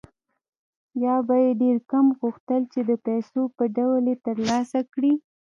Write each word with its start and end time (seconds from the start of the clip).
یا 1.03 1.15
به 1.27 1.35
یې 1.45 1.51
ډېر 1.61 1.77
کم 1.91 2.05
غوښتل 2.19 2.61
چې 2.73 2.79
د 2.89 2.91
پیسو 3.05 3.41
په 3.57 3.63
ډول 3.75 4.03
یې 4.11 4.15
ترلاسه 4.25 4.79
کړي 4.93 5.13